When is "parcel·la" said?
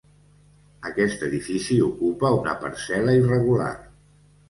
2.67-3.19